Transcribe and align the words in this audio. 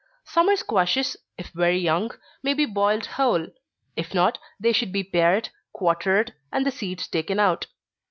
_Summer 0.27 0.55
squashes, 0.55 1.15
if 1.37 1.49
very 1.49 1.77
young, 1.77 2.09
may 2.41 2.55
be 2.55 2.65
boiled 2.65 3.05
whole 3.05 3.49
if 3.95 4.15
not, 4.15 4.39
they 4.59 4.73
should 4.73 4.91
be 4.91 5.03
pared, 5.03 5.49
quartered, 5.73 6.33
and 6.51 6.65
the 6.65 6.71
seeds 6.71 7.07
taken 7.07 7.39
out. 7.39 7.67